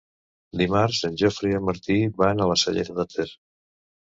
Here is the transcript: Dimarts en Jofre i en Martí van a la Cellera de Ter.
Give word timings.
Dimarts 0.61 1.01
en 1.09 1.19
Jofre 1.21 1.51
i 1.51 1.53
en 1.59 1.67
Martí 1.67 1.99
van 2.25 2.41
a 2.47 2.51
la 2.53 2.59
Cellera 2.63 2.97
de 3.03 3.07
Ter. 3.17 3.29